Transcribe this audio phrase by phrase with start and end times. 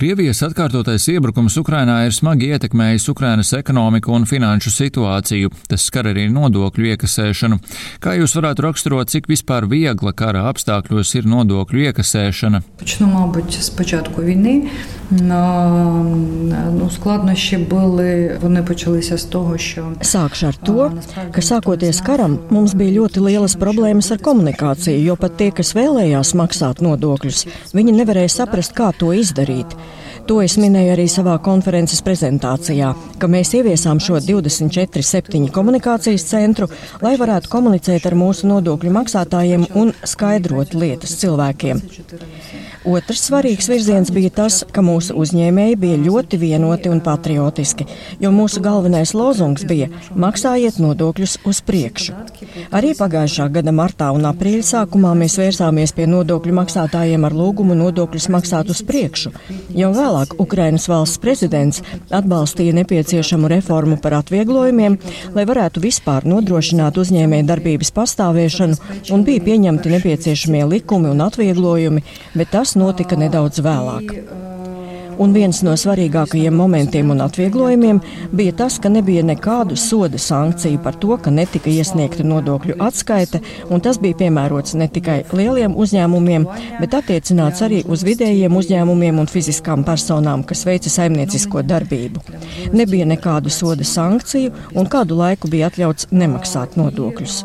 [0.00, 5.51] Krievijas atkārtotais iebrukums Ukrainā ir smagi ietekmējis Ukrainas ekonomiku un finanšu situāciju.
[5.67, 7.57] Tas skar arī nodokļu iekasēšanu.
[7.99, 12.63] Kā jūs varētu raksturot, cik vispār viegla kara apstākļos ir nodokļu iekasēšana?
[12.79, 14.71] Почну, мабуть, спочатку війни.
[15.10, 20.90] Ну, складнощі були, вони почалися з того, що Sākšu ar to,
[21.30, 26.34] ka sākoties karam, mums bija ļoti lielas problēmas ar komunikāciju, jo pat tie, kas vēlējās
[26.34, 27.46] maksāt nodokļus,
[27.76, 29.78] viņi nevarēja saprast, kā to izdarīt.
[30.26, 32.88] To es minēju arī savā konferences prezentācijā,
[33.22, 36.66] ka mēs ieviesām šo 24-7 komunikācijas centru,
[37.04, 41.82] lai varētu komunicēt ar mūsu nodokļu maksātājiem un skaidrot lietas cilvēkiem.
[42.81, 47.85] Otrs svarīgs virziens bija tas, ka mūsu uzņēmēji bija ļoti vienoti un patriotiski,
[48.17, 52.15] jo mūsu galvenais lozungs bija maksājiet nodokļus uz priekšu.
[52.73, 58.27] Arī pagājušā gada martā un aprīļa sākumā mēs vērsāmies pie nodokļu maksātājiem ar lūgumu nodokļus
[58.33, 59.29] maksāt uz priekšu.
[59.77, 64.97] Jau vēlāk Ukrainas valsts prezidents atbalstīja nepieciešamu reformu par atvieglojumiem,
[65.37, 68.81] lai varētu vispār nodrošināt uzņēmēju darbības pastāvēšanu
[69.13, 74.13] un bija pieņemti nepieciešamie likumi un atvieglojumi, bet tas Tas notika nedaudz vēlāk.
[75.19, 77.97] Un viens no svarīgākajiem momentiem un atvieglojumiem
[78.31, 83.83] bija tas, ka nebija nekādu soda sankciju par to, ka netika iesniegta nodokļu atskaite, un
[83.83, 86.47] tas bija piemērots ne tikai lieliem uzņēmumiem,
[86.79, 92.23] bet attiecināts arī uz vidējiem uzņēmumiem un fiziskām personām, kas veica saimniecisko darbību.
[92.71, 97.41] Nebija nekādu soda sankciju, un kādu laiku bija atļauts nemaksāt nodokļus.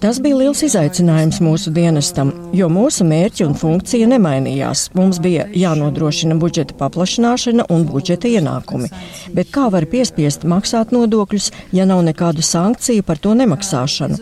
[0.00, 4.86] Tas bija liels izaicinājums mūsu dienestam, jo mūsu mērķi un funkcija nemainījās.
[4.96, 8.88] Mums bija jānodrošina budžeta paplašināšana un budžeta ienākumi.
[9.36, 14.16] Bet kā var piespiest maksāt nodokļus, ja nav nekādu sankciju par to nemaksāšanu?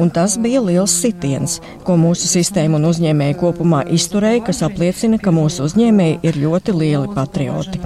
[0.00, 5.34] Un tas bija liels sitiens, ko mūsu sistēma un uzņēmēji kopumā izturēja, kas apliecina, ka
[5.36, 7.84] mūsu uzņēmēji ir ļoti lieli patrioti.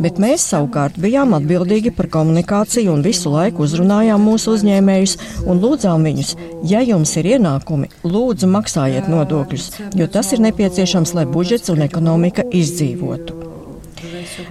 [0.00, 6.06] Bet mēs savukārt bijām atbildīgi par komunikāciju un visu laiku uzrunājām mūsu uzņēmējus un lūdzām
[6.08, 6.34] viņus,
[6.70, 12.46] ja jums ir ienākumi, lūdzu maksājiet nodokļus, jo tas ir nepieciešams, lai budžets un ekonomika
[12.62, 13.39] izdzīvotu.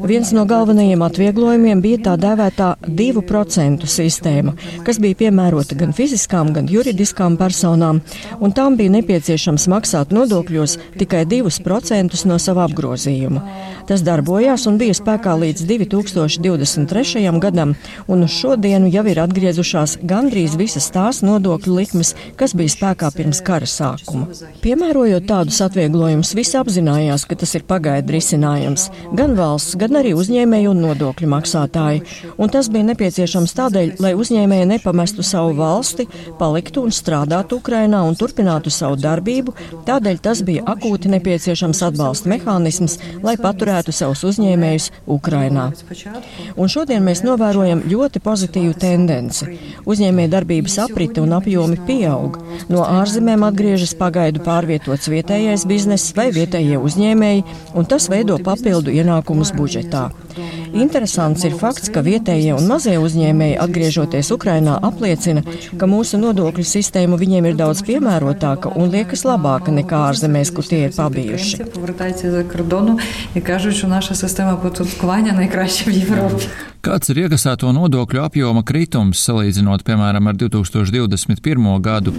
[0.03, 4.53] Viens no galvenajiem atvieglojumiem bija tā dēvētā 2% sistēma,
[4.87, 8.01] kas bija piemērota gan fiziskām, gan juridiskām personām,
[8.39, 13.43] un tām bija nepieciešams maksāt nodokļos tikai 2% no sava apgrozījuma.
[13.89, 17.23] Tas darbojās un bija spēkā līdz 2023.
[17.41, 17.75] gadam,
[18.07, 23.41] un uz šodienu jau ir atgriezušās gandrīz visas tās nodokļu likmes, kas bija spēkā pirms
[23.45, 24.29] kara sākuma.
[24.63, 30.69] Piemērojot tādus atvieglojumus, visi apzinājās, ka tas ir pagaidu risinājums gan valsts, gan arī uzņēmēji
[30.71, 32.03] un nodokļu maksātāji.
[32.39, 36.07] Un tas bija nepieciešams tādēļ, lai uzņēmēji nepamestu savu valsti,
[36.39, 39.55] paliktu un strādātu Ukrainā un turpinātu savu darbību.
[39.87, 45.69] Tādēļ tas bija akūti nepieciešams atbalsta mehānisms, lai paturētu savus uzņēmējus Ukrainā.
[46.55, 49.49] Un šodien mēs novērojam ļoti pozitīvu tendenci.
[49.89, 52.39] Uzņēmēja darbības aprite un apjomi pieaug.
[52.71, 59.53] No ārzemēm atgriežas pagaidu pārvietots vietējais bizness vai vietējie uzņēmēji, un tas veido papildu ienākumus
[59.59, 60.03] budžetā.
[60.73, 65.43] Interesants ir fakts, ka vietējie un mazie uzņēmēji, atgriežoties Ukrainā, apliecina,
[65.79, 70.85] ka mūsu nodokļu sistēma viņiem ir daudz piemērotāka un liekas labāka nekā ārzemēs, kur tie
[70.87, 71.63] ir pabijuši.
[76.79, 81.65] Kāds ir iekasēto nodokļu apjoma kritums salīdzinot, piemēram, ar 2021.
[81.83, 82.13] gadu?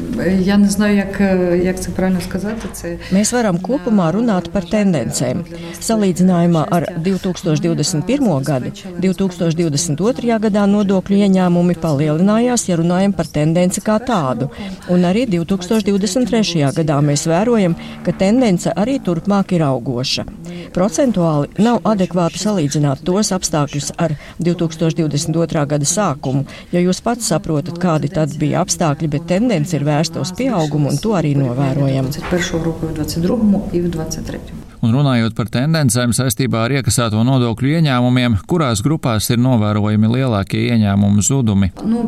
[3.17, 5.41] Mēs varam kopumā runāt par tendencēm.
[5.81, 8.29] Salīdzinājumā ar 2021.
[8.47, 10.39] Gadu 2022.
[10.47, 14.51] gadā nodokļu ieņēmumi palielinājās, ja runājam par tendenci kā tādu.
[14.91, 16.73] Un arī 2023.
[16.81, 20.27] gadā mēs vērojam, ka tendence arī turpmāk ir augoša.
[20.75, 25.11] Procentuāli nav adekvāti salīdzināt tos apstākļus ar 2022.
[25.11, 25.67] 2022.
[25.67, 30.35] gada sākumu, jo jūs pats saprotat, kādi tad bija apstākļi, bet tendence ir vērsta uz
[30.39, 32.11] pieaugumu, un to arī novērojam.
[32.11, 32.67] 21.
[32.67, 33.41] roku, 22.
[33.41, 34.70] un 23.
[34.81, 41.21] Un runājot par tendencēm saistībā ar iekasēto nodokļu ieņēmumiem, kurās grupās ir novērojami lielākie ieņēmumu
[41.25, 41.69] zudumi?
[41.85, 42.07] Nu,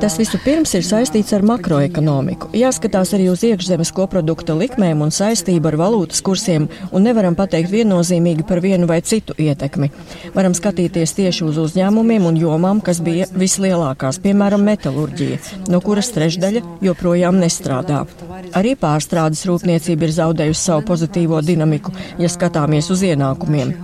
[0.00, 2.48] Tas vispirms ir saistīts ar makroekonomiku.
[2.56, 8.48] Jāskatās arī uz iekšzemes koprodukta likmēm un saistību ar valūtas kursiem, un nevaram pateikt viennozīmīgi
[8.48, 9.90] par vienu vai citu ietekmi.
[10.32, 16.64] Varam skatīties tieši uz uzņēmumiem un jomām, kas bija vislielākās, piemēram, metālurģija, no kuras trešdaļa
[16.88, 18.06] joprojām nest nestrādā.
[18.54, 23.74] Arī pārstrādes rūpniecība ir zaudējusi savu pozitīvo dinamiku, ja skatāmies uz ienākumiem.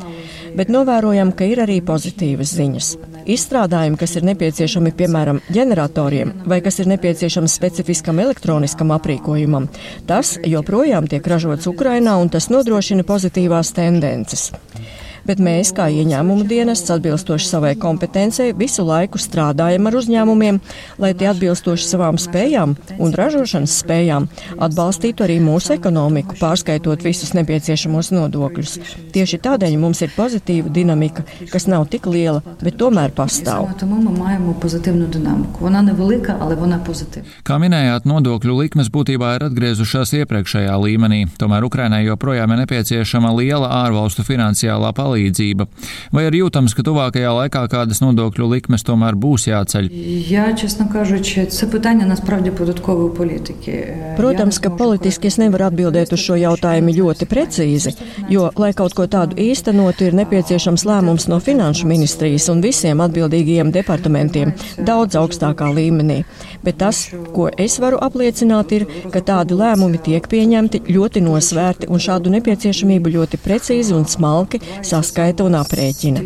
[0.57, 2.97] Bet novērojam, ka ir arī pozitīvas ziņas.
[3.33, 9.71] Izstrādājumi, kas ir nepieciešami piemēram ģeneratoriem vai kas ir nepieciešams specifiskam elektroniskam aprīkojumam,
[10.07, 14.51] tas joprojām tiek ražots Ukrainā un tas nodrošina pozitīvās tendences
[15.27, 20.59] bet mēs, kā ieņēmumu dienests, atbilstoši savai kompetencei, visu laiku strādājam ar uzņēmumiem,
[21.03, 24.29] lai tie atbilstoši savām spējām un ražošanas spējām
[24.63, 28.75] atbalstītu arī mūsu ekonomiku, pārskaitot visus nepieciešamos nodokļus.
[29.15, 33.71] Tieši tādēļ mums ir pozitīva dinamika, kas nav tik liela, bet tomēr pastāv.
[37.47, 43.71] Kā minējāt, nodokļu likmes būtībā ir atgriezušās iepriekšējā līmenī, tomēr Ukrainai joprojām ir nepieciešama liela
[43.83, 45.67] ārvalstu finansiālā palīdzība palīdzība?
[46.13, 49.89] Vai ir jūtams, ka tuvākajā laikā kādas nodokļu likmes tomēr būs jāceļ?
[54.19, 57.95] Protams, ka politiski es nevaru atbildēt uz šo jautājumu ļoti precīzi,
[58.33, 63.73] jo, lai kaut ko tādu īstenot, ir nepieciešams lēmums no Finanšu ministrijas un visiem atbildīgajiem
[63.75, 66.23] departamentiem daudz augstākā līmenī.
[66.63, 72.03] Bet tas, ko es varu apliecināt, ir, ka tādi lēmumi tiek pieņemti ļoti nosvērti un
[72.03, 76.23] šādu nepieciešamību ļoti precīzi un smalki sasniegt saskaita un aprēķina.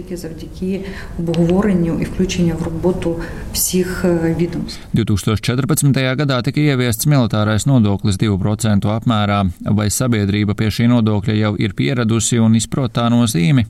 [4.96, 6.02] 2014.
[6.20, 9.40] gadā tika ieviests militārais nodoklis 2% apmērā,
[9.78, 13.67] vai sabiedrība pie šī nodokļa jau ir pieradusi un izprot tā nozīmi.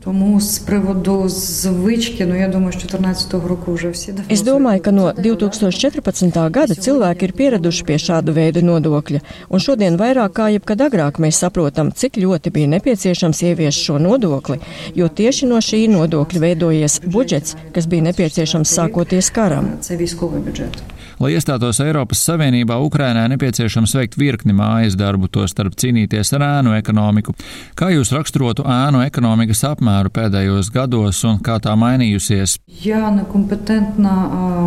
[4.37, 6.41] Es domāju, ka no 2014.
[6.59, 11.41] gada cilvēki ir pieraduši pie šādu veidu nodokļa, un šodien vairāk kā jebkad agrāk mēs
[11.45, 14.59] saprotam, cik ļoti bija nepieciešams ieviest šo nodokli,
[14.97, 19.75] jo tieši no šī nodokļa veidojies budžets, kas bija nepieciešams sākoties karam.
[21.22, 26.74] Lai iestātos Eiropas Savienībā, Ukrainai nepieciešams veikt virkni mājas darbu, to starp cīnīties ar ēnu
[26.78, 27.36] ekonomiku.
[27.78, 32.58] Kā jūs raksturotu ēnu ekonomikas apmēru pēdējos gados un kā tā mainījusies?
[32.84, 34.12] Я некомпетентна,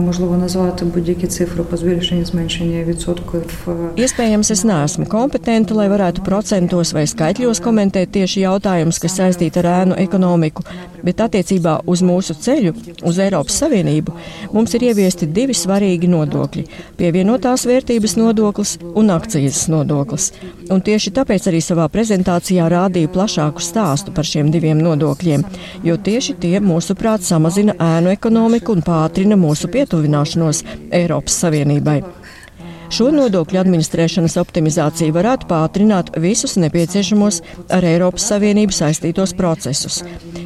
[0.05, 3.69] можливо, назвати будь-які цифри по збільшенню зменшення відсотків.
[3.97, 9.69] Iespējams, es neesmu kompetenta, lai varētu procentos vai skaitļos komentēt tieši jautājumus, kas saistīti ar
[9.71, 10.65] ēnu ekonomiku,
[11.07, 12.75] bet attiecībā uz mūsu ceļu,
[13.07, 14.15] uz Eiropas Savienību,
[14.53, 16.66] mums ir ieviesti divi svarīgi nodokļi nodokļi-
[17.00, 20.32] pievienotās vērtības nodoklis un akcijas nodoklis.
[20.70, 25.44] Un tieši tāpēc arī savā prezentācijā rādīju plašāku stāstu par šiem diviem nodokļiem,
[25.84, 32.19] jo tieši tie, mūsuprāt, samazina ēnu ekonomiku un pātrina mūsu pietuvināšanos Eiropas Savienībai.
[32.90, 37.38] Šo nodokļu administrēšanas optimizācija varētu pātrināt visus nepieciešamos
[37.76, 40.00] ar Eiropas Savienību saistītos procesus.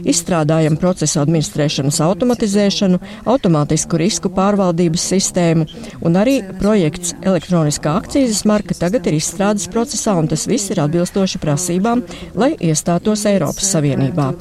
[0.04, 3.00] Izstrādājam procesu administrēšanas automatizēšanu,
[3.32, 5.70] automātisku risku pārvaldības sistēmu
[6.04, 11.40] un arī projekts elektroniskā akcijas marka tagad ir izstrādes procesā un tas viss ir atbilstoši
[11.40, 12.04] prasībām,
[12.36, 14.34] lai iestātos Eiropas Savienībā.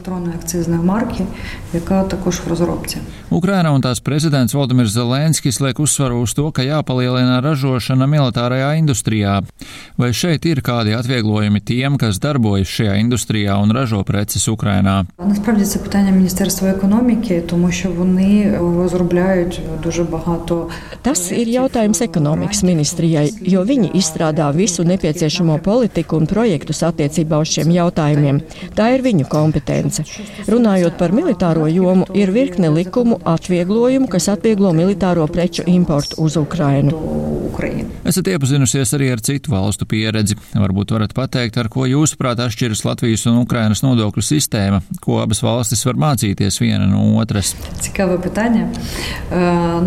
[3.31, 8.75] Ukraina un tās prezidents Valdemirs Zelenskis liek uzsvaru uz to, ka jāpalielina ražošana ražošana militārajā
[8.80, 9.42] industrijā.
[9.98, 15.06] Vai šeit ir kādi atvieglojumi tiem, kas darbojas šajā industrijā un ražo preces Ukrainā?
[15.19, 20.69] Насправді це питання Міністерства економіки, тому що вони розробляють дуже багато.
[21.04, 27.48] Tas ir jautājums ekonomikas ministrijai, jo viņi izstrādā visu nepieciešamo politiku un projektus attiecībā uz
[27.56, 28.42] šiem jautājumiem.
[28.75, 30.04] Tā ir viņu kompetence.
[30.48, 36.98] Runājot par militāro jomu, ir virkne likumu atvieglojumu, kas atvieglo militāro preču importu uz Ukrainu.
[37.48, 37.90] Ukraina.
[38.06, 40.36] Esat iepazinusies arī ar citu valstu pieredzi.
[40.54, 45.86] Varbūt varat pateikt, ar ko jūsuprāt atšķiras Latvijas un Ukrainas nodokļu sistēma, ko abas valstis
[45.88, 47.56] var mācīties viena no otras.
[47.80, 48.69] Цікаве питання.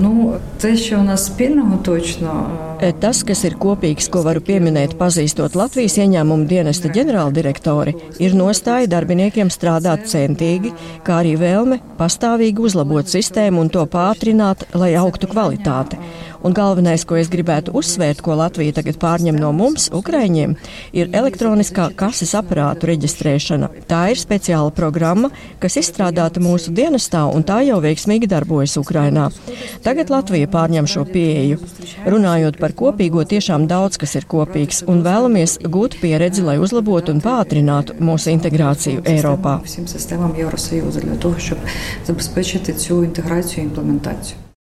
[0.02, 2.50] Nu, те, що у нас спільного точно.
[2.75, 9.47] Tas, kas ir kopīgs, ko varu pieminēt, pazīstot Latvijas ieņēmumu dienesta ģenerāldirektori, ir nostāja darbiniekiem
[9.53, 10.73] strādāt centīgi,
[11.07, 16.01] kā arī vēlme pastāvīgi uzlabot sistēmu un to pātrināt, lai augtu kvalitāte.
[16.45, 20.51] Un galvenais, ko es gribētu uzsvērt, ko Latvija tagad pārņem no mums, Ukraiņiem,
[20.93, 23.71] ir elektroniskā kases aparātu reģistrēšana.
[23.89, 25.31] Tā ir speciāla programma,
[25.63, 29.31] kas izstrādāta mūsu dienestā, un tā jau veiksmīgi darbojas Ukrainā.
[29.81, 31.57] Tagad Latvija pārņem šo pieeju.
[32.05, 37.21] Runājot par kopīgo, tiešām daudz kas ir kopīgs, un vēlamies gūt pieredzi, lai uzlabotu un
[37.25, 39.59] pātrinātu mūsu integrāciju Eiropā.